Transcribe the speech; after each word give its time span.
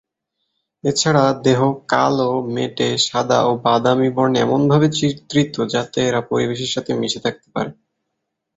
এছাড়া 0.83 1.25
দেহ 1.45 1.59
কালো, 1.87 2.23
মেটে, 2.53 2.89
সাদা 3.07 3.39
ও 3.45 3.61
বাদামি 3.63 4.09
বর্ণে 4.15 4.37
এমনভাবে 4.41 4.87
চিত্রিত 4.97 5.55
যাতে 5.73 5.99
এরা 6.09 6.21
পরিবেশের 6.29 6.73
সাথে 6.75 6.91
মিশে 7.01 7.19
থাকতে 7.25 7.47
পারে। 7.55 7.71